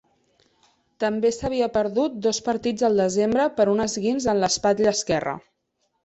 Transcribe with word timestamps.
També 1.01 1.29
s'havia 1.33 1.67
perdut 1.75 2.15
dos 2.27 2.39
partits 2.47 2.85
al 2.89 2.97
desembre 3.01 3.45
per 3.59 3.65
un 3.73 3.83
esquinç 3.85 4.25
en 4.33 4.41
l'espatlla 4.45 4.95
esquerra. 5.01 5.35